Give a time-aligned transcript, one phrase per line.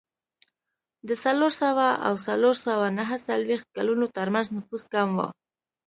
[1.07, 5.19] د څلور سوه او څلور سوه نهه څلوېښت کلونو ترمنځ نفوس کم و